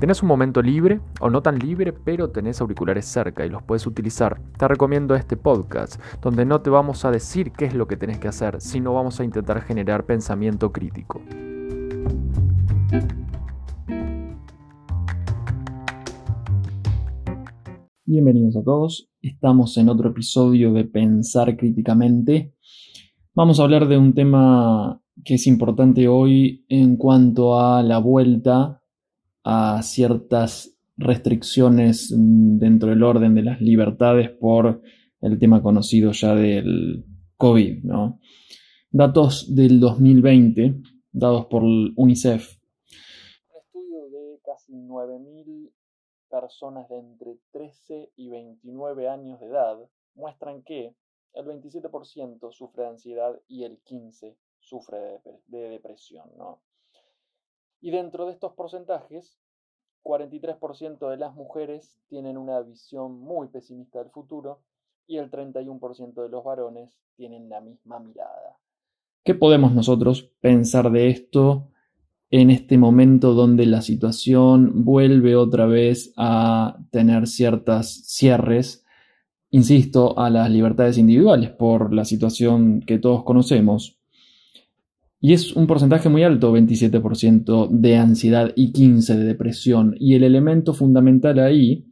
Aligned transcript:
tenés 0.00 0.22
un 0.22 0.28
momento 0.28 0.62
libre 0.62 1.02
o 1.20 1.28
no 1.28 1.42
tan 1.42 1.58
libre, 1.58 1.92
pero 1.92 2.30
tenés 2.30 2.62
auriculares 2.62 3.04
cerca 3.04 3.44
y 3.44 3.50
los 3.50 3.62
puedes 3.62 3.86
utilizar, 3.86 4.40
te 4.56 4.66
recomiendo 4.66 5.14
este 5.14 5.36
podcast, 5.36 6.00
donde 6.22 6.46
no 6.46 6.62
te 6.62 6.70
vamos 6.70 7.04
a 7.04 7.10
decir 7.10 7.52
qué 7.52 7.66
es 7.66 7.74
lo 7.74 7.86
que 7.86 7.98
tenés 7.98 8.18
que 8.18 8.26
hacer, 8.26 8.62
sino 8.62 8.94
vamos 8.94 9.20
a 9.20 9.24
intentar 9.24 9.60
generar 9.60 10.06
pensamiento 10.06 10.72
crítico. 10.72 11.20
Bienvenidos 18.06 18.56
a 18.56 18.64
todos, 18.64 19.10
estamos 19.20 19.76
en 19.76 19.90
otro 19.90 20.08
episodio 20.08 20.72
de 20.72 20.84
Pensar 20.84 21.58
Críticamente. 21.58 22.54
Vamos 23.34 23.60
a 23.60 23.64
hablar 23.64 23.86
de 23.86 23.98
un 23.98 24.14
tema 24.14 24.98
que 25.22 25.34
es 25.34 25.46
importante 25.46 26.08
hoy 26.08 26.64
en 26.70 26.96
cuanto 26.96 27.60
a 27.60 27.82
la 27.82 27.98
vuelta 27.98 28.79
a 29.44 29.82
ciertas 29.82 30.76
restricciones 30.96 32.12
dentro 32.14 32.90
del 32.90 33.02
orden 33.02 33.34
de 33.34 33.42
las 33.42 33.60
libertades 33.60 34.30
por 34.30 34.82
el 35.20 35.38
tema 35.38 35.62
conocido 35.62 36.12
ya 36.12 36.34
del 36.34 37.04
COVID, 37.36 37.84
¿no? 37.84 38.20
Datos 38.90 39.54
del 39.54 39.80
2020, 39.80 40.74
dados 41.12 41.46
por 41.46 41.62
UNICEF. 41.62 42.58
Un 43.48 43.60
estudio 43.60 44.10
de 44.10 44.40
casi 44.44 44.72
9.000 44.72 45.70
personas 46.28 46.88
de 46.88 46.98
entre 46.98 47.38
13 47.52 48.12
y 48.16 48.28
29 48.28 49.08
años 49.08 49.40
de 49.40 49.46
edad 49.46 49.78
muestran 50.14 50.62
que 50.62 50.94
el 51.34 51.46
27% 51.46 52.52
sufre 52.52 52.82
de 52.82 52.88
ansiedad 52.88 53.40
y 53.48 53.64
el 53.64 53.82
15% 53.84 54.36
sufre 54.60 54.98
de, 55.46 55.68
depresión. 55.68 56.30
¿no? 56.36 56.60
Y 57.80 57.90
dentro 57.90 58.26
de 58.26 58.32
estos 58.32 58.52
porcentajes, 58.52 59.38
43% 60.02 61.10
de 61.10 61.16
las 61.16 61.34
mujeres 61.34 61.98
tienen 62.08 62.36
una 62.36 62.60
visión 62.60 63.20
muy 63.20 63.48
pesimista 63.48 63.98
del 63.98 64.10
futuro 64.10 64.60
y 65.06 65.18
el 65.18 65.30
31% 65.30 66.22
de 66.22 66.28
los 66.28 66.44
varones 66.44 67.00
tienen 67.16 67.48
la 67.48 67.60
misma 67.60 67.98
mirada. 67.98 68.58
¿Qué 69.24 69.34
podemos 69.34 69.74
nosotros 69.74 70.32
pensar 70.40 70.90
de 70.90 71.08
esto 71.10 71.68
en 72.30 72.50
este 72.50 72.78
momento 72.78 73.34
donde 73.34 73.66
la 73.66 73.82
situación 73.82 74.84
vuelve 74.84 75.34
otra 75.36 75.66
vez 75.66 76.12
a 76.16 76.78
tener 76.90 77.26
ciertas 77.26 78.04
cierres, 78.06 78.84
insisto, 79.50 80.18
a 80.18 80.30
las 80.30 80.48
libertades 80.48 80.96
individuales 80.96 81.50
por 81.50 81.92
la 81.92 82.04
situación 82.04 82.80
que 82.80 82.98
todos 82.98 83.24
conocemos. 83.24 83.99
Y 85.20 85.34
es 85.34 85.52
un 85.54 85.66
porcentaje 85.66 86.08
muy 86.08 86.22
alto, 86.22 86.56
27% 86.56 87.68
de 87.68 87.96
ansiedad 87.96 88.52
y 88.56 88.72
15% 88.72 89.16
de 89.16 89.24
depresión. 89.24 89.94
Y 89.98 90.14
el 90.14 90.24
elemento 90.24 90.72
fundamental 90.72 91.38
ahí, 91.38 91.86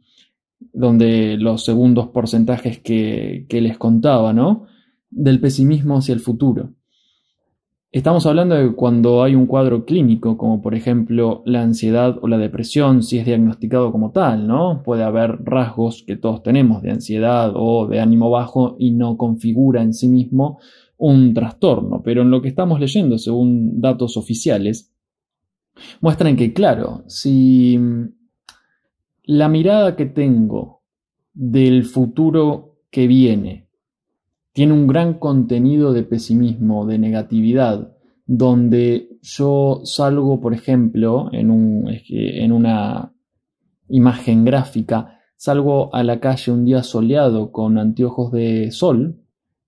donde 0.73 1.37
los 1.37 1.63
segundos 1.63 2.07
porcentajes 2.07 2.79
que, 2.79 3.45
que 3.47 3.61
les 3.61 3.77
contaba, 3.77 4.33
¿no? 4.33 4.65
Del 5.11 5.39
pesimismo 5.39 5.97
hacia 5.97 6.13
el 6.13 6.21
futuro. 6.21 6.73
Estamos 7.91 8.27
hablando 8.27 8.53
de 8.53 8.75
cuando 8.75 9.23
hay 9.23 9.33
un 9.33 9.47
cuadro 9.47 9.83
clínico, 9.83 10.37
como 10.37 10.61
por 10.61 10.75
ejemplo 10.75 11.41
la 11.47 11.63
ansiedad 11.63 12.19
o 12.21 12.27
la 12.27 12.37
depresión, 12.37 13.01
si 13.01 13.17
es 13.17 13.25
diagnosticado 13.25 13.91
como 13.91 14.11
tal, 14.11 14.45
¿no? 14.45 14.83
Puede 14.83 15.01
haber 15.03 15.43
rasgos 15.43 16.03
que 16.05 16.15
todos 16.15 16.43
tenemos 16.43 16.83
de 16.83 16.91
ansiedad 16.91 17.51
o 17.55 17.87
de 17.87 17.99
ánimo 17.99 18.29
bajo 18.29 18.75
y 18.77 18.91
no 18.91 19.17
configura 19.17 19.81
en 19.81 19.95
sí 19.95 20.07
mismo 20.07 20.59
un 20.97 21.33
trastorno, 21.33 22.03
pero 22.03 22.21
en 22.21 22.29
lo 22.29 22.43
que 22.43 22.49
estamos 22.49 22.79
leyendo, 22.79 23.17
según 23.17 23.81
datos 23.81 24.17
oficiales, 24.17 24.93
muestran 25.99 26.35
que, 26.35 26.53
claro, 26.53 27.05
si 27.07 27.79
la 29.23 29.49
mirada 29.49 29.95
que 29.95 30.05
tengo 30.05 30.83
del 31.33 31.85
futuro 31.85 32.81
que 32.91 33.07
viene 33.07 33.68
tiene 34.53 34.73
un 34.73 34.87
gran 34.87 35.15
contenido 35.15 35.93
de 35.93 36.03
pesimismo, 36.03 36.85
de 36.85 36.99
negatividad, 36.99 37.95
donde 38.25 39.17
yo 39.21 39.81
salgo, 39.83 40.39
por 40.39 40.53
ejemplo, 40.53 41.29
en, 41.31 41.49
un, 41.49 41.89
en 42.09 42.51
una 42.51 43.13
imagen 43.87 44.45
gráfica, 44.45 45.19
salgo 45.35 45.93
a 45.95 46.03
la 46.03 46.19
calle 46.19 46.51
un 46.51 46.65
día 46.65 46.83
soleado 46.83 47.51
con 47.51 47.77
anteojos 47.77 48.31
de 48.31 48.71
sol, 48.71 49.23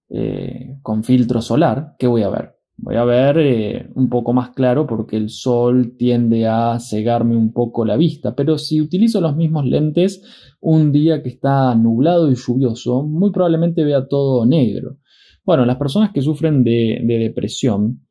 eh, 0.09 0.78
con 0.81 1.03
filtro 1.03 1.42
solar, 1.42 1.96
¿qué 1.98 2.08
voy 2.08 2.24
a 2.24 2.30
ver? 2.30 2.61
Voy 2.84 2.96
a 2.96 3.03
ver 3.03 3.38
eh, 3.38 3.90
un 3.94 4.09
poco 4.09 4.34
más 4.34 4.50
claro 4.50 4.88
porque 4.88 5.16
el 5.16 5.30
sol 5.30 5.96
tiende 6.00 6.47
a 6.47 6.80
cegarme 6.80 7.36
un 7.38 7.53
poco 7.53 7.86
la 7.86 7.96
vista, 7.96 8.36
pero 8.36 8.58
si 8.58 8.81
utilizo 8.81 9.22
los 9.22 9.36
mismos 9.36 9.68
lentes 9.68 10.24
un 10.59 10.92
día 10.92 11.22
que 11.22 11.30
está 11.30 11.75
nublado 11.75 12.31
y 12.31 12.36
lluvioso, 12.36 13.03
muy 13.03 13.31
probablemente 13.31 13.84
vea 13.84 14.08
todo 14.08 14.47
negro. 14.47 14.97
Bueno, 15.46 15.64
las 15.64 15.78
personas 15.78 16.12
que 16.12 16.24
sufren 16.24 16.64
de, 16.64 17.03
depresión 17.06 18.08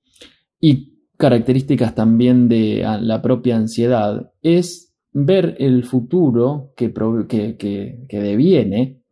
y 0.60 0.94
características 1.16 1.96
también 1.96 2.48
de 2.48 2.86
la 3.00 3.20
propia 3.22 3.56
ansiedad 3.56 4.30
es 4.40 4.94
ver 5.12 5.56
el 5.58 5.82
futuro 5.82 6.72
que, 6.76 6.92
que, 6.92 8.06
que 8.08 8.20
deviene, 8.20 9.02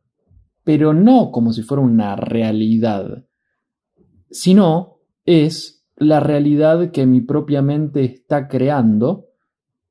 pero 0.62 0.94
no 0.94 1.32
como 1.32 1.52
si 1.52 1.62
fuera 1.62 1.82
una 1.82 2.14
realidad, 2.14 3.24
sino 4.30 4.97
es 5.28 5.84
la 5.96 6.20
realidad 6.20 6.90
que 6.90 7.04
mi 7.04 7.20
propia 7.20 7.60
mente 7.60 8.02
está 8.02 8.48
creando 8.48 9.26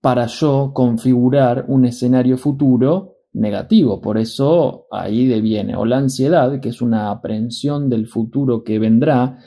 para 0.02 0.26
yo 0.26 0.72
configurar 0.74 1.66
un 1.68 1.86
escenario 1.86 2.40
futuro 2.40 3.18
negativo. 3.34 4.02
Por 4.02 4.18
eso 4.18 4.88
ahí 4.90 5.28
deviene 5.28 5.76
o 5.76 5.86
la 5.86 5.98
ansiedad, 5.98 6.60
que 6.60 6.70
es 6.70 6.82
una 6.82 7.12
aprehensión 7.12 7.88
del 7.88 8.08
futuro 8.08 8.64
que 8.64 8.80
vendrá, 8.80 9.38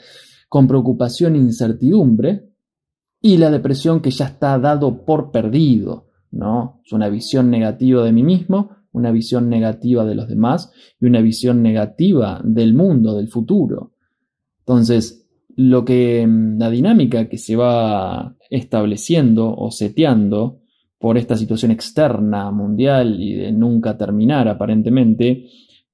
con 0.47 0.65
preocupación 0.65 1.35
e 1.35 1.39
incertidumbre, 1.39 2.47
y 3.19 3.35
la 3.35 3.51
depresión 3.51 3.99
que 3.99 4.11
ya 4.11 4.27
está 4.27 4.57
dado 4.59 5.03
por 5.03 5.29
perdido, 5.29 6.07
¿no? 6.31 6.81
Es 6.85 6.93
una 6.93 7.09
visión 7.09 7.49
negativa 7.49 8.03
de 8.03 8.13
mí 8.13 8.23
mismo, 8.23 8.77
una 8.93 9.11
visión 9.11 9.49
negativa 9.49 10.05
de 10.05 10.15
los 10.15 10.29
demás 10.29 10.71
y 11.01 11.05
una 11.05 11.19
visión 11.19 11.61
negativa 11.61 12.41
del 12.45 12.73
mundo, 12.73 13.15
del 13.17 13.27
futuro. 13.27 13.91
Entonces, 14.59 15.20
lo 15.69 15.85
que 15.85 16.25
mm, 16.25 16.57
la 16.59 16.69
dinámica 16.69 17.29
que 17.29 17.37
se 17.37 17.55
va 17.55 18.35
estableciendo 18.49 19.53
o 19.55 19.71
seteando 19.71 20.59
por 20.99 21.17
esta 21.17 21.35
situación 21.35 21.71
externa 21.71 22.51
mundial 22.51 23.19
y 23.19 23.33
de 23.33 23.51
nunca 23.51 23.97
terminar 23.97 24.47
aparentemente, 24.47 25.47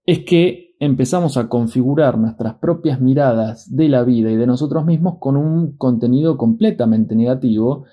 es 0.05 0.19
que 0.19 0.75
empezamos 0.79 1.37
a 1.37 1.47
configurar 1.47 2.17
nuestras 2.17 2.55
propias 2.55 2.99
miradas 2.99 3.73
de 3.73 3.89
la 3.89 4.03
vida 4.03 4.31
y 4.31 4.35
de 4.35 4.45
nosotros 4.45 4.85
mismos 4.85 5.15
con 5.19 5.37
un 5.37 5.77
contenido 5.77 6.37
completamente 6.37 7.15
negativo 7.15 7.85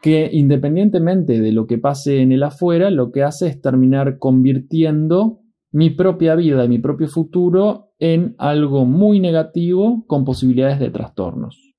que 0.00 0.30
independientemente 0.32 1.40
de 1.40 1.52
lo 1.52 1.66
que 1.66 1.76
pase 1.76 2.22
en 2.22 2.32
el 2.32 2.42
afuera, 2.42 2.90
lo 2.90 3.12
que 3.12 3.22
hace 3.22 3.48
es 3.48 3.60
terminar 3.60 4.18
convirtiendo 4.18 5.39
mi 5.72 5.90
propia 5.90 6.34
vida 6.34 6.64
y 6.64 6.68
mi 6.68 6.78
propio 6.78 7.08
futuro 7.08 7.92
en 7.98 8.34
algo 8.38 8.84
muy 8.84 9.20
negativo 9.20 10.04
con 10.06 10.24
posibilidades 10.24 10.80
de 10.80 10.90
trastornos. 10.90 11.74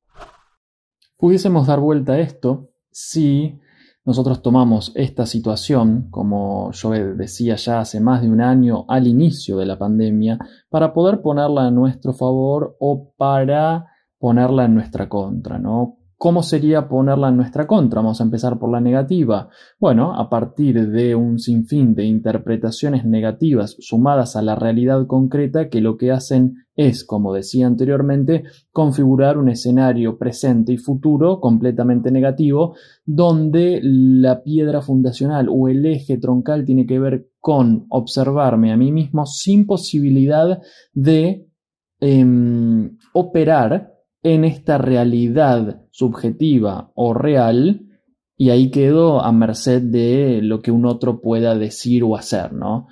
Pudiésemos 1.17 1.67
dar 1.67 1.79
vuelta 1.79 2.13
a 2.13 2.19
esto 2.19 2.69
si 2.91 3.59
nosotros 4.03 4.41
tomamos 4.41 4.91
esta 4.95 5.25
situación, 5.25 6.07
como 6.09 6.71
yo 6.71 6.89
decía 6.89 7.55
ya 7.55 7.81
hace 7.81 7.99
más 7.99 8.21
de 8.21 8.29
un 8.29 8.41
año 8.41 8.85
al 8.87 9.07
inicio 9.07 9.57
de 9.57 9.67
la 9.67 9.77
pandemia, 9.77 10.39
para 10.69 10.93
poder 10.93 11.21
ponerla 11.21 11.67
a 11.67 11.71
nuestro 11.71 12.13
favor 12.13 12.75
o 12.79 13.13
para 13.15 13.87
ponerla 14.17 14.65
en 14.65 14.73
nuestra 14.73 15.07
contra, 15.07 15.59
¿no? 15.59 15.97
¿Cómo 16.21 16.43
sería 16.43 16.87
ponerla 16.87 17.29
en 17.29 17.37
nuestra 17.37 17.65
contra? 17.65 17.99
Vamos 17.99 18.21
a 18.21 18.23
empezar 18.23 18.59
por 18.59 18.71
la 18.71 18.79
negativa. 18.79 19.49
Bueno, 19.79 20.13
a 20.13 20.29
partir 20.29 20.91
de 20.91 21.15
un 21.15 21.39
sinfín 21.39 21.95
de 21.95 22.05
interpretaciones 22.05 23.05
negativas 23.05 23.75
sumadas 23.79 24.35
a 24.35 24.43
la 24.43 24.53
realidad 24.53 25.07
concreta 25.07 25.67
que 25.67 25.81
lo 25.81 25.97
que 25.97 26.11
hacen 26.11 26.57
es, 26.75 27.05
como 27.05 27.33
decía 27.33 27.65
anteriormente, 27.65 28.43
configurar 28.71 29.39
un 29.39 29.49
escenario 29.49 30.19
presente 30.19 30.73
y 30.73 30.77
futuro 30.77 31.39
completamente 31.39 32.11
negativo, 32.11 32.75
donde 33.03 33.79
la 33.81 34.43
piedra 34.43 34.83
fundacional 34.83 35.47
o 35.49 35.69
el 35.69 35.83
eje 35.87 36.19
troncal 36.19 36.65
tiene 36.65 36.85
que 36.85 36.99
ver 36.99 37.29
con 37.39 37.87
observarme 37.89 38.71
a 38.71 38.77
mí 38.77 38.91
mismo 38.91 39.25
sin 39.25 39.65
posibilidad 39.65 40.61
de 40.93 41.47
em, 41.99 42.95
operar 43.11 43.90
en 44.23 44.45
esta 44.45 44.77
realidad 44.77 45.81
subjetiva 45.91 46.91
o 46.95 47.13
real 47.13 47.87
y 48.37 48.49
ahí 48.49 48.71
quedo 48.71 49.21
a 49.21 49.31
merced 49.31 49.81
de 49.81 50.41
lo 50.41 50.61
que 50.61 50.71
un 50.71 50.85
otro 50.85 51.21
pueda 51.21 51.55
decir 51.55 52.03
o 52.03 52.15
hacer, 52.15 52.53
¿no? 52.53 52.87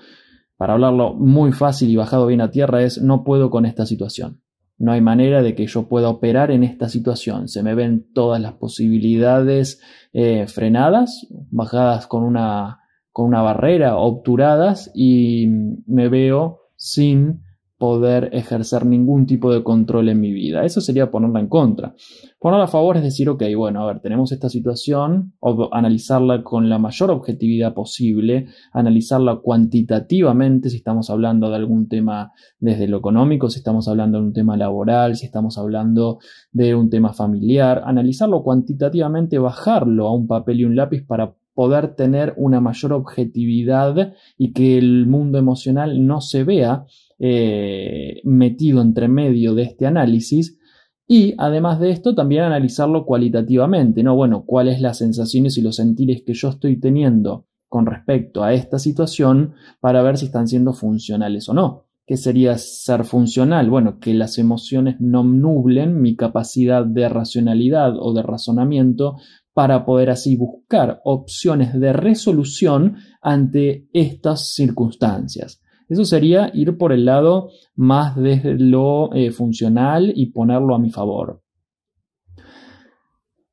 Para 0.58 0.74
hablarlo 0.74 1.14
muy 1.14 1.52
fácil 1.54 1.90
y 1.90 1.96
bajado 1.96 2.28
bien 2.28 2.42
a 2.42 2.52
tierra 2.52 2.84
es 2.84 3.02
no 3.02 3.24
puedo 3.24 3.50
con 3.50 3.66
esta 3.66 3.86
situación. 3.86 4.42
No 4.78 4.92
hay 4.92 5.02
manera 5.02 5.42
de 5.42 5.56
que 5.56 5.68
yo 5.68 5.88
pueda 5.90 6.10
operar 6.10 6.52
en 6.52 6.64
esta 6.64 6.88
situación. 6.88 7.48
Se 7.48 7.64
me 7.64 7.76
ven 7.76 8.08
todas 8.14 8.42
las 8.42 8.54
posibilidades 8.54 9.82
eh, 10.14 10.48
frenadas, 10.48 11.28
bajadas 11.52 12.08
con 12.08 12.24
una, 12.24 12.80
con 13.12 13.26
una 13.26 13.42
barrera, 13.42 13.98
obturadas, 13.98 14.90
y 14.94 15.48
me 15.86 16.08
veo 16.08 16.62
sin 16.76 17.42
poder 17.80 18.30
ejercer 18.34 18.86
ningún 18.86 19.26
tipo 19.26 19.52
de 19.54 19.64
control 19.64 20.10
en 20.10 20.20
mi 20.20 20.34
vida. 20.34 20.66
Eso 20.66 20.82
sería 20.82 21.10
ponerla 21.10 21.40
en 21.40 21.48
contra. 21.48 21.96
Ponerla 22.38 22.66
a 22.66 22.68
favor 22.68 22.98
es 22.98 23.04
decir, 23.04 23.30
ok, 23.30 23.42
bueno, 23.56 23.82
a 23.82 23.88
ver, 23.88 24.02
tenemos 24.02 24.34
esta 24.34 24.50
situación, 24.50 25.34
analizarla 25.72 26.44
con 26.44 26.70
la 26.70 26.78
mayor 26.78 27.10
objetividad 27.10 27.74
posible, 27.74 28.48
analizarla 28.74 29.38
cuantitativamente 29.38 30.70
si 30.70 30.76
estamos 30.76 31.10
hablando 31.10 31.50
de 31.50 31.56
algún 31.56 31.88
tema 31.88 32.34
desde 32.60 32.90
lo 32.90 32.98
económico, 32.98 33.50
si 33.50 33.60
estamos 33.60 33.88
hablando 33.88 34.20
de 34.20 34.26
un 34.26 34.34
tema 34.34 34.58
laboral, 34.58 35.16
si 35.16 35.26
estamos 35.26 35.58
hablando 35.58 36.20
de 36.52 36.76
un 36.76 36.90
tema 36.90 37.14
familiar, 37.14 37.82
analizarlo 37.86 38.44
cuantitativamente, 38.44 39.40
bajarlo 39.40 40.08
a 40.08 40.14
un 40.14 40.28
papel 40.28 40.60
y 40.60 40.66
un 40.66 40.76
lápiz 40.76 41.06
para 41.06 41.34
poder 41.60 41.94
tener 41.94 42.34
una 42.38 42.62
mayor 42.62 42.94
objetividad 42.94 44.14
y 44.38 44.54
que 44.54 44.78
el 44.78 45.08
mundo 45.08 45.38
emocional 45.38 46.08
no 46.08 46.22
se 46.22 46.46
vea 46.46 46.86
eh, 47.20 48.22
metido 48.24 48.82
entre 48.82 49.10
medio 49.10 49.54
de 49.56 49.64
este 49.64 49.86
análisis 49.86 50.58
y 51.06 51.34
además 51.38 51.82
de 51.82 51.92
esto 51.92 52.16
también 52.16 52.44
analizarlo 52.44 53.06
cualitativamente, 53.06 54.04
¿no? 54.04 54.16
Bueno, 54.16 54.46
cuáles 54.46 54.80
las 54.80 55.00
sensaciones 55.00 55.58
y 55.58 55.62
los 55.62 55.76
sentires 55.76 56.24
que 56.26 56.34
yo 56.34 56.48
estoy 56.48 56.80
teniendo 56.80 57.48
con 57.68 57.86
respecto 57.86 58.42
a 58.42 58.54
esta 58.54 58.80
situación 58.80 59.56
para 59.82 60.02
ver 60.02 60.18
si 60.18 60.28
están 60.28 60.48
siendo 60.48 60.72
funcionales 60.72 61.50
o 61.50 61.54
no. 61.54 61.90
¿Qué 62.10 62.16
sería 62.16 62.58
ser 62.58 63.04
funcional? 63.04 63.70
Bueno, 63.70 64.00
que 64.00 64.14
las 64.14 64.38
emociones 64.38 64.96
no 65.00 65.26
nublen 65.26 66.02
mi 66.02 66.16
capacidad 66.16 66.84
de 66.84 67.08
racionalidad 67.10 67.94
o 68.00 68.14
de 68.14 68.24
razonamiento 68.24 69.18
para 69.54 69.86
poder 69.86 70.10
así 70.10 70.36
buscar 70.36 71.02
opciones 71.04 71.78
de 71.80 71.94
resolución 71.94 72.98
ante 73.22 73.88
estas 73.94 74.54
circunstancias. 74.54 75.62
Eso 75.90 76.06
sería 76.06 76.52
ir 76.54 76.78
por 76.78 76.94
el 76.94 77.06
lado 77.06 77.50
más 77.76 78.16
de 78.16 78.56
lo 78.60 79.12
eh, 79.14 79.32
funcional 79.32 80.14
y 80.16 80.28
ponerlo 80.28 80.76
a 80.76 80.80
mi 80.80 80.92
favor. 80.92 81.42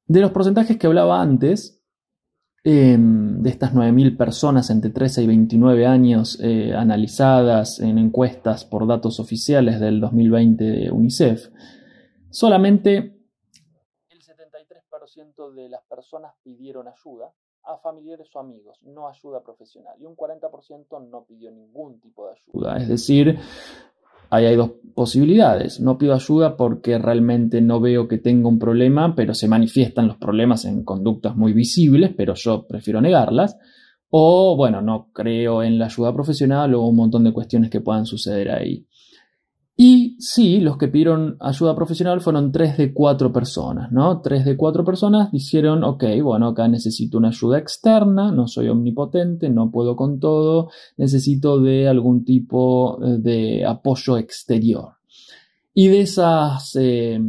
De 0.06 0.20
los 0.20 0.30
porcentajes 0.30 0.76
que 0.76 0.86
hablaba 0.86 1.20
antes, 1.20 1.82
em, 2.62 3.40
de 3.42 3.50
estas 3.50 3.74
9.000 3.74 4.16
personas 4.16 4.70
entre 4.70 4.90
13 4.90 5.22
y 5.22 5.26
29 5.26 5.86
años 5.86 6.38
eh, 6.42 6.74
analizadas 6.74 7.80
en 7.80 7.98
encuestas 7.98 8.64
por 8.64 8.86
datos 8.86 9.18
oficiales 9.18 9.80
del 9.80 10.00
2020 10.00 10.64
de 10.64 10.90
UNICEF, 10.90 11.48
solamente 12.30 13.15
73% 15.16 15.54
de 15.54 15.68
las 15.68 15.82
personas 15.88 16.32
pidieron 16.42 16.86
ayuda 16.88 17.32
a 17.64 17.78
familiares 17.78 18.28
o 18.34 18.38
amigos, 18.38 18.78
no 18.82 19.08
ayuda 19.08 19.42
profesional. 19.42 19.94
Y 20.00 20.04
un 20.04 20.16
40% 20.16 21.08
no 21.10 21.24
pidió 21.24 21.50
ningún 21.50 21.98
tipo 22.00 22.26
de 22.26 22.34
ayuda. 22.34 22.76
Es 22.76 22.88
decir, 22.88 23.38
ahí 24.30 24.46
hay 24.46 24.56
dos 24.56 24.72
posibilidades. 24.94 25.80
No 25.80 25.98
pido 25.98 26.14
ayuda 26.14 26.56
porque 26.56 26.98
realmente 26.98 27.60
no 27.60 27.80
veo 27.80 28.06
que 28.06 28.18
tenga 28.18 28.48
un 28.48 28.58
problema, 28.58 29.14
pero 29.16 29.34
se 29.34 29.48
manifiestan 29.48 30.06
los 30.06 30.16
problemas 30.16 30.64
en 30.64 30.84
conductas 30.84 31.36
muy 31.36 31.52
visibles, 31.52 32.12
pero 32.16 32.34
yo 32.34 32.66
prefiero 32.66 33.00
negarlas. 33.00 33.58
O, 34.10 34.56
bueno, 34.56 34.80
no 34.80 35.10
creo 35.12 35.64
en 35.64 35.78
la 35.78 35.86
ayuda 35.86 36.14
profesional 36.14 36.74
o 36.74 36.82
un 36.82 36.96
montón 36.96 37.24
de 37.24 37.32
cuestiones 37.32 37.70
que 37.70 37.80
puedan 37.80 38.06
suceder 38.06 38.50
ahí. 38.50 38.86
Y 39.78 40.16
sí, 40.18 40.60
los 40.60 40.78
que 40.78 40.88
pidieron 40.88 41.36
ayuda 41.38 41.76
profesional 41.76 42.22
fueron 42.22 42.50
tres 42.50 42.78
de 42.78 42.94
cuatro 42.94 43.30
personas, 43.30 43.92
¿no? 43.92 44.22
Tres 44.22 44.46
de 44.46 44.56
cuatro 44.56 44.86
personas 44.86 45.30
dijeron, 45.30 45.84
ok, 45.84 46.04
bueno, 46.22 46.48
acá 46.48 46.66
necesito 46.66 47.18
una 47.18 47.28
ayuda 47.28 47.58
externa, 47.58 48.32
no 48.32 48.48
soy 48.48 48.70
omnipotente, 48.70 49.50
no 49.50 49.70
puedo 49.70 49.94
con 49.94 50.18
todo, 50.18 50.70
necesito 50.96 51.60
de 51.60 51.88
algún 51.88 52.24
tipo 52.24 52.98
eh, 53.04 53.18
de 53.18 53.66
apoyo 53.66 54.16
exterior. 54.16 54.94
Y 55.74 55.88
de 55.88 56.00
esas 56.00 56.74
eh, 56.80 57.20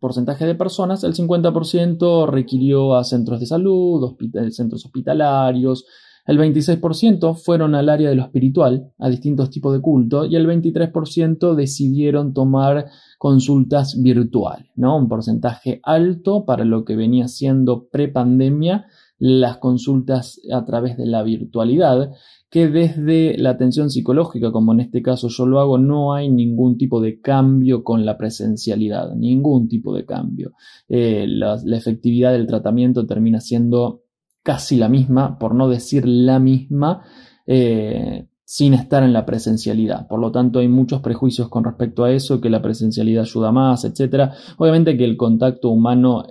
porcentaje 0.00 0.46
de 0.46 0.54
personas, 0.54 1.04
el 1.04 1.12
50% 1.12 2.26
requirió 2.30 2.94
a 2.94 3.04
centros 3.04 3.40
de 3.40 3.46
salud, 3.46 4.16
centros 4.52 4.86
hospitalarios, 4.86 5.84
el 6.30 6.38
26% 6.38 7.34
fueron 7.34 7.74
al 7.74 7.88
área 7.88 8.08
de 8.08 8.14
lo 8.14 8.22
espiritual, 8.22 8.92
a 8.98 9.08
distintos 9.08 9.50
tipos 9.50 9.72
de 9.72 9.80
culto, 9.80 10.26
y 10.26 10.36
el 10.36 10.46
23% 10.46 11.56
decidieron 11.56 12.32
tomar 12.32 12.86
consultas 13.18 14.00
virtuales, 14.00 14.70
¿no? 14.76 14.96
Un 14.96 15.08
porcentaje 15.08 15.80
alto 15.82 16.44
para 16.44 16.64
lo 16.64 16.84
que 16.84 16.94
venía 16.94 17.26
siendo 17.26 17.88
prepandemia 17.88 18.86
las 19.18 19.58
consultas 19.58 20.40
a 20.52 20.64
través 20.64 20.96
de 20.96 21.06
la 21.06 21.24
virtualidad, 21.24 22.12
que 22.48 22.68
desde 22.68 23.36
la 23.36 23.50
atención 23.50 23.90
psicológica, 23.90 24.52
como 24.52 24.72
en 24.72 24.78
este 24.78 25.02
caso 25.02 25.26
yo 25.26 25.46
lo 25.46 25.58
hago, 25.58 25.78
no 25.78 26.14
hay 26.14 26.28
ningún 26.28 26.78
tipo 26.78 27.00
de 27.00 27.20
cambio 27.20 27.82
con 27.82 28.06
la 28.06 28.16
presencialidad, 28.16 29.16
ningún 29.16 29.66
tipo 29.66 29.92
de 29.92 30.04
cambio. 30.04 30.52
Eh, 30.88 31.26
la 31.26 31.60
efectividad 31.76 32.30
del 32.30 32.46
tratamiento 32.46 33.04
termina 33.04 33.40
siendo 33.40 34.04
casi 34.50 34.74
la 34.74 34.88
misma, 34.88 35.38
por 35.38 35.54
no 35.54 35.68
decir 35.68 36.08
la 36.08 36.40
misma, 36.40 37.04
eh, 37.46 38.26
sin 38.44 38.74
estar 38.74 39.04
en 39.04 39.12
la 39.12 39.24
presencialidad. 39.24 40.08
Por 40.08 40.18
lo 40.18 40.32
tanto, 40.32 40.58
hay 40.58 40.66
muchos 40.66 41.00
prejuicios 41.02 41.48
con 41.48 41.62
respecto 41.62 42.02
a 42.02 42.10
eso, 42.10 42.40
que 42.40 42.50
la 42.50 42.60
presencialidad 42.60 43.22
ayuda 43.22 43.52
más, 43.52 43.84
etc. 43.84 44.32
Obviamente 44.58 44.96
que 44.96 45.04
el 45.04 45.16
contacto 45.16 45.70
humano 45.70 46.26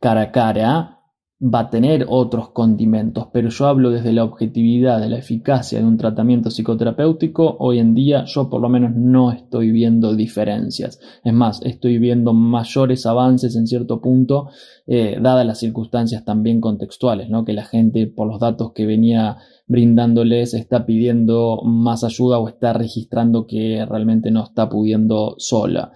cara 0.00 0.22
a 0.22 0.32
cara 0.32 0.99
va 1.42 1.60
a 1.60 1.70
tener 1.70 2.04
otros 2.06 2.50
condimentos, 2.50 3.28
pero 3.32 3.48
yo 3.48 3.66
hablo 3.66 3.90
desde 3.90 4.12
la 4.12 4.24
objetividad, 4.24 5.00
de 5.00 5.08
la 5.08 5.16
eficacia 5.16 5.78
de 5.78 5.86
un 5.86 5.96
tratamiento 5.96 6.50
psicoterapéutico, 6.50 7.56
hoy 7.60 7.78
en 7.78 7.94
día 7.94 8.24
yo 8.26 8.50
por 8.50 8.60
lo 8.60 8.68
menos 8.68 8.94
no 8.94 9.32
estoy 9.32 9.70
viendo 9.70 10.14
diferencias. 10.14 11.00
Es 11.24 11.32
más, 11.32 11.62
estoy 11.62 11.96
viendo 11.98 12.34
mayores 12.34 13.06
avances 13.06 13.56
en 13.56 13.66
cierto 13.66 14.02
punto, 14.02 14.50
eh, 14.86 15.18
dadas 15.18 15.46
las 15.46 15.58
circunstancias 15.58 16.26
también 16.26 16.60
contextuales, 16.60 17.30
¿no? 17.30 17.46
que 17.46 17.54
la 17.54 17.64
gente 17.64 18.06
por 18.06 18.28
los 18.28 18.38
datos 18.38 18.72
que 18.74 18.84
venía 18.84 19.38
brindándoles 19.66 20.52
está 20.52 20.84
pidiendo 20.84 21.62
más 21.64 22.04
ayuda 22.04 22.38
o 22.38 22.48
está 22.48 22.74
registrando 22.74 23.46
que 23.46 23.86
realmente 23.88 24.30
no 24.30 24.44
está 24.44 24.68
pudiendo 24.68 25.36
sola. 25.38 25.92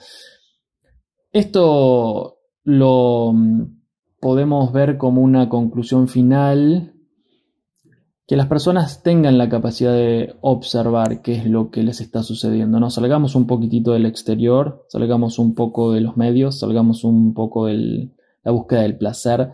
Esto 1.33 2.39
lo 2.63 3.35
podemos 4.25 4.73
ver 4.73 4.97
como 4.97 5.21
una 5.21 5.51
conclusión 5.51 6.09
final 6.09 6.95
que 8.27 8.37
las 8.37 8.47
personas 8.47 9.03
tengan 9.03 9.37
la 9.37 9.51
capacidad 9.51 9.93
de 9.93 10.35
observar 10.41 11.21
qué 11.21 11.35
es 11.35 11.45
lo 11.45 11.71
que 11.71 11.83
les 11.83 12.01
está 12.01 12.23
sucediendo. 12.23 12.81
¿no? 12.81 12.89
Salgamos 12.89 13.35
un 13.35 13.47
poquitito 13.47 13.93
del 13.93 14.07
exterior, 14.07 14.87
salgamos 14.89 15.39
un 15.39 15.55
poco 15.55 15.93
de 15.93 16.01
los 16.01 16.17
medios, 16.17 16.59
salgamos 16.59 17.05
un 17.05 17.35
poco 17.35 17.67
de 17.67 18.13
la 18.43 18.51
búsqueda 18.51 18.81
del 18.81 18.97
placer, 18.97 19.51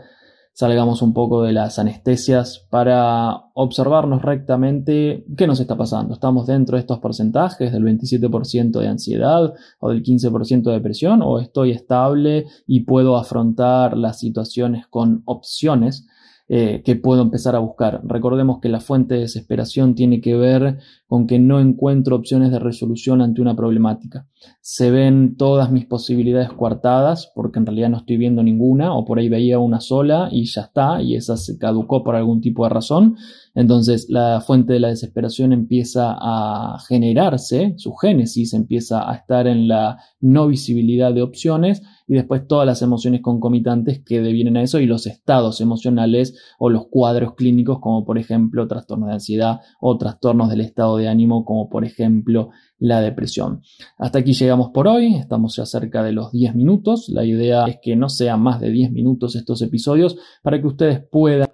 salgamos 0.52 1.02
un 1.02 1.14
poco 1.14 1.42
de 1.42 1.52
las 1.52 1.78
anestesias 1.78 2.66
para 2.71 3.45
observarnos 3.54 4.23
rectamente 4.23 5.25
qué 5.37 5.47
nos 5.47 5.61
está 5.61 5.76
pasando. 5.76 6.14
¿Estamos 6.14 6.47
dentro 6.47 6.76
de 6.76 6.80
estos 6.80 6.99
porcentajes 6.99 7.73
del 7.73 7.85
27% 7.85 8.78
de 8.78 8.88
ansiedad 8.88 9.54
o 9.78 9.88
del 9.90 10.02
15% 10.02 10.62
de 10.62 10.73
depresión 10.73 11.23
o 11.23 11.38
estoy 11.38 11.71
estable 11.71 12.47
y 12.66 12.80
puedo 12.80 13.16
afrontar 13.16 13.97
las 13.97 14.19
situaciones 14.19 14.87
con 14.87 15.23
opciones? 15.25 16.07
Eh, 16.52 16.83
que 16.85 16.97
puedo 16.97 17.23
empezar 17.23 17.54
a 17.54 17.61
buscar. 17.61 18.00
Recordemos 18.02 18.59
que 18.61 18.69
la 18.69 18.80
fuente 18.80 19.14
de 19.14 19.21
desesperación 19.21 19.95
tiene 19.95 20.21
que 20.21 20.35
ver 20.35 20.78
con 21.07 21.28
que 21.28 21.38
no 21.38 21.61
encuentro 21.61 22.16
opciones 22.16 22.50
de 22.50 22.59
resolución 22.59 23.23
ante 23.23 23.40
una 23.40 23.54
problemática. 23.54 24.26
Se 24.61 24.90
ven 24.90 25.37
todas 25.37 25.71
mis 25.71 25.87
posibilidades 25.87 26.52
coartadas 26.52 27.30
porque 27.37 27.61
en 27.61 27.66
realidad 27.66 27.90
no 27.90 27.99
estoy 27.99 28.16
viendo 28.16 28.42
ninguna 28.42 28.97
o 28.97 29.04
por 29.04 29.21
ahí 29.21 29.28
veía 29.28 29.61
una 29.61 29.80
sola 29.80 30.28
y 30.33 30.45
ya 30.47 30.62
está 30.62 31.00
y 31.00 31.14
esa 31.14 31.37
se 31.37 31.57
caducó 31.57 32.02
por 32.02 32.16
algún 32.16 32.40
tipo 32.40 32.64
de 32.64 32.71
razón. 32.71 33.16
Entonces 33.54 34.07
la 34.09 34.40
fuente 34.40 34.73
de 34.73 34.80
la 34.80 34.88
desesperación 34.88 35.52
empieza 35.52 36.16
a 36.21 36.80
generarse, 36.88 37.75
su 37.76 37.95
génesis 37.95 38.54
empieza 38.54 39.09
a 39.09 39.14
estar 39.14 39.47
en 39.47 39.69
la 39.69 39.99
no 40.20 40.46
visibilidad 40.46 41.12
de 41.12 41.22
opciones 41.22 41.82
y 42.06 42.14
después 42.14 42.46
todas 42.46 42.66
las 42.66 42.82
emociones 42.82 43.20
concomitantes 43.22 44.02
que 44.04 44.20
devienen 44.20 44.56
a 44.56 44.62
eso 44.62 44.80
y 44.80 44.86
los 44.86 45.06
estados 45.06 45.60
emocionales 45.60 46.36
o 46.58 46.68
los 46.70 46.88
cuadros 46.88 47.34
clínicos 47.34 47.78
como 47.80 48.04
por 48.04 48.18
ejemplo 48.18 48.66
trastornos 48.66 49.08
de 49.08 49.14
ansiedad 49.14 49.60
o 49.80 49.96
trastornos 49.96 50.50
del 50.50 50.60
estado 50.60 50.96
de 50.96 51.08
ánimo 51.08 51.44
como 51.44 51.68
por 51.68 51.84
ejemplo 51.84 52.50
la 52.78 53.00
depresión. 53.00 53.62
Hasta 53.98 54.20
aquí 54.20 54.32
llegamos 54.32 54.70
por 54.70 54.88
hoy, 54.88 55.14
estamos 55.14 55.56
ya 55.56 55.66
cerca 55.66 56.02
de 56.02 56.12
los 56.12 56.32
10 56.32 56.54
minutos, 56.54 57.08
la 57.08 57.24
idea 57.24 57.66
es 57.66 57.78
que 57.82 57.94
no 57.94 58.08
sean 58.08 58.40
más 58.40 58.60
de 58.60 58.70
10 58.70 58.92
minutos 58.92 59.36
estos 59.36 59.62
episodios 59.62 60.16
para 60.42 60.60
que 60.60 60.66
ustedes 60.66 61.00
puedan 61.10 61.50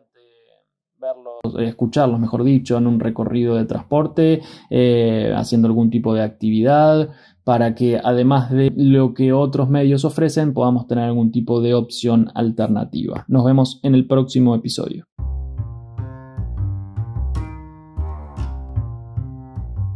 escucharlos, 1.60 2.20
mejor 2.20 2.44
dicho, 2.44 2.76
en 2.76 2.86
un 2.86 3.00
recorrido 3.00 3.56
de 3.56 3.64
transporte, 3.64 4.42
eh, 4.70 5.32
haciendo 5.36 5.68
algún 5.68 5.90
tipo 5.90 6.14
de 6.14 6.22
actividad, 6.22 7.10
para 7.44 7.74
que 7.74 8.00
además 8.02 8.50
de 8.50 8.72
lo 8.76 9.14
que 9.14 9.32
otros 9.32 9.68
medios 9.68 10.04
ofrecen, 10.04 10.52
podamos 10.52 10.86
tener 10.88 11.04
algún 11.04 11.30
tipo 11.30 11.60
de 11.60 11.74
opción 11.74 12.30
alternativa. 12.34 13.24
Nos 13.28 13.44
vemos 13.44 13.78
en 13.82 13.94
el 13.94 14.06
próximo 14.06 14.54
episodio. 14.54 15.06